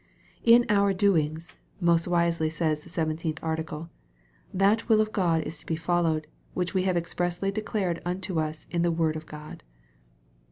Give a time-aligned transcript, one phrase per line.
[0.53, 3.91] "In our doings," most wisely says the seventeenth article,"
[4.51, 8.65] that will of God is to be followed, which we have expressly declared unto us
[8.71, 9.61] in the word of God."